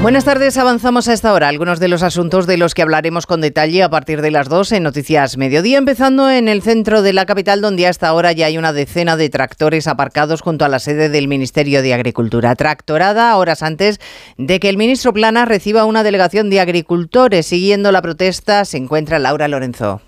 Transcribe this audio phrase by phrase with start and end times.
[0.00, 1.48] Buenas tardes, avanzamos a esta hora.
[1.48, 4.72] Algunos de los asuntos de los que hablaremos con detalle a partir de las 2
[4.72, 8.58] en Noticias Mediodía, empezando en el centro de la capital, donde hasta ahora ya hay
[8.58, 12.54] una decena de tractores aparcados junto a la sede del Ministerio de Agricultura.
[12.54, 13.98] Tractorada horas antes
[14.36, 17.46] de que el ministro Plana reciba una delegación de agricultores.
[17.46, 20.00] Siguiendo la protesta se encuentra Laura Lorenzo.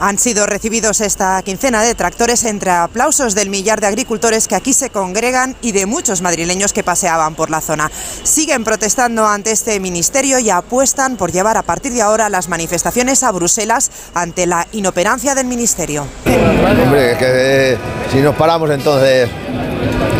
[0.00, 4.72] Han sido recibidos esta quincena de tractores entre aplausos del millar de agricultores que aquí
[4.72, 7.90] se congregan y de muchos madrileños que paseaban por la zona.
[8.22, 13.22] Siguen protestando ante este ministerio y apuestan por llevar a partir de ahora las manifestaciones
[13.22, 16.06] a Bruselas ante la inoperancia del ministerio.
[16.24, 17.78] Hombre, es que eh,
[18.12, 19.28] si nos paramos entonces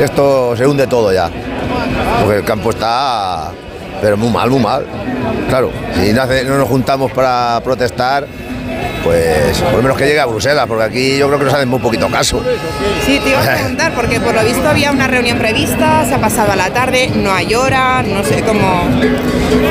[0.01, 1.31] esto se hunde todo ya.
[2.21, 3.51] Porque el campo está,
[4.01, 4.87] pero muy mal, muy mal.
[5.49, 8.27] Claro, si no, nos juntamos para protestar,
[9.09, 11.69] pues por lo menos que llegue a Bruselas, porque aquí yo creo que nos hacen
[11.69, 12.43] muy poquito caso.
[13.07, 16.21] Sí, te iba a preguntar, porque por lo visto había una reunión prevista, se ha
[16.21, 18.83] pasado a la tarde, no hay hora, no sé cómo...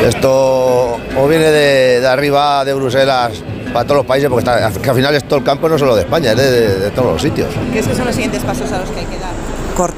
[0.07, 4.89] Esto o viene de, de arriba de Bruselas para todos los países, porque está- que
[4.89, 7.13] al final esto el campo no es solo de España, es de, de- de todos
[7.13, 7.49] los sitios.
[7.73, 9.31] ¿Qué es que son los siguientes pasos a los que hay que dar?
[9.75, 9.93] Cor-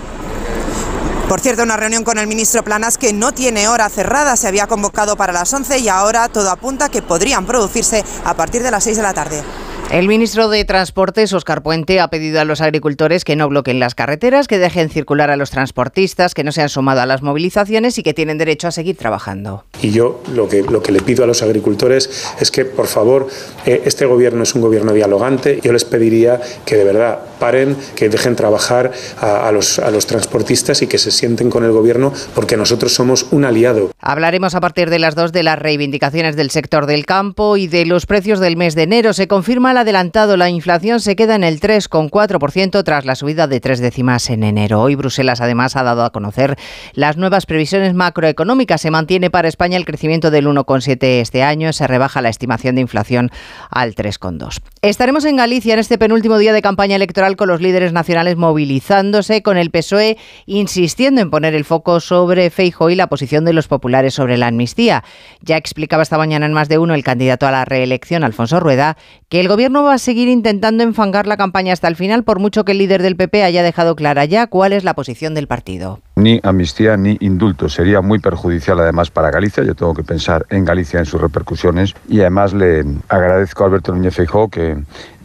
[1.30, 4.66] Por cierto, una reunión con el ministro Planas que no tiene hora cerrada, se había
[4.66, 8.84] convocado para las 11 y ahora todo apunta que podrían producirse a partir de las
[8.84, 9.44] 6 de la tarde.
[9.92, 13.96] El ministro de Transportes, Óscar Puente, ha pedido a los agricultores que no bloqueen las
[13.96, 17.98] carreteras, que dejen circular a los transportistas, que no se han sumado a las movilizaciones
[17.98, 19.66] y que tienen derecho a seguir trabajando.
[19.82, 23.30] Y yo lo que, lo que le pido a los agricultores es que, por favor,
[23.66, 25.60] eh, este gobierno es un gobierno dialogante.
[25.64, 30.06] Yo les pediría que de verdad paren, que dejen trabajar a, a los, a los
[30.06, 33.90] transportistas y que se sienten con el gobierno porque nosotros somos un aliado.
[34.00, 37.88] Hablaremos a partir de las dos de las reivindicaciones del sector del campo y de
[37.88, 39.14] los precios del mes de enero.
[39.14, 43.60] Se confirma el adelantado, la inflación se queda en el 3,4% tras la subida de
[43.60, 44.82] tres décimas en enero.
[44.82, 46.58] Hoy Bruselas además ha dado a conocer
[46.94, 48.82] las nuevas previsiones macroeconómicas.
[48.82, 52.82] Se mantiene para España el crecimiento del 1,7 este año, se rebaja la estimación de
[52.82, 53.32] inflación
[53.70, 54.62] al 3,2.
[54.82, 59.42] Estaremos en Galicia en este penúltimo día de campaña electoral con los líderes nacionales movilizándose,
[59.44, 63.68] con el PSOE insistiendo en poner el foco sobre Feijóo y la posición de los
[63.68, 65.04] populares sobre la amnistía.
[65.42, 68.98] Ya explicaba esta mañana en más de uno el candidato a la reelección, Alfonso Rueda,
[69.30, 72.66] que el gobierno va a seguir intentando enfangar la campaña hasta el final, por mucho
[72.66, 76.00] que el líder del PP haya dejado clara ya cuál es la posición del partido.
[76.16, 77.70] Ni amnistía ni indulto.
[77.70, 79.64] Sería muy perjudicial además para Galicia.
[79.64, 81.96] Yo tengo que pensar en Galicia, en sus repercusiones.
[82.08, 84.78] Y además le agradezco a Alberto Núñez Feijóo que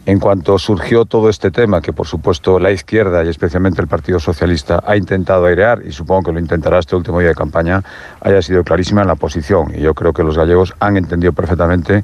[0.05, 4.19] en cuanto surgió todo este tema, que por supuesto la izquierda y especialmente el Partido
[4.19, 7.83] Socialista ha intentado airear, y supongo que lo intentará este último día de campaña,
[8.21, 9.73] haya sido clarísima en la posición.
[9.75, 12.03] Y yo creo que los gallegos han entendido perfectamente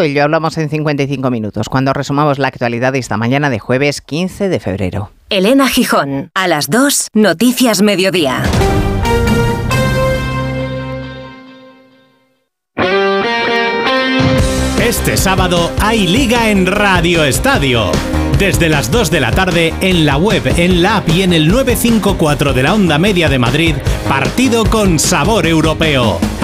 [0.01, 4.01] todo ello hablamos en 55 minutos, cuando resumamos la actualidad de esta mañana de jueves
[4.01, 5.11] 15 de febrero.
[5.29, 8.41] Elena Gijón, a las 2, Noticias Mediodía.
[14.83, 17.91] Este sábado hay liga en Radio Estadio.
[18.39, 21.47] Desde las 2 de la tarde en la web, en la app y en el
[21.47, 23.75] 954 de la Onda Media de Madrid,
[24.09, 26.19] partido con sabor europeo.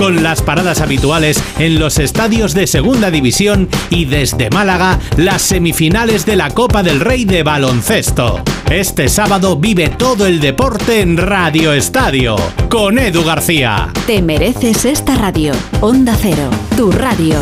[0.00, 6.24] Con las paradas habituales en los estadios de Segunda División y desde Málaga las semifinales
[6.24, 8.42] de la Copa del Rey de baloncesto.
[8.70, 12.36] Este sábado vive todo el deporte en Radio Estadio
[12.70, 13.92] con Edu García.
[14.06, 15.52] Te mereces esta radio.
[15.82, 16.48] Onda Cero,
[16.78, 17.36] tu radio.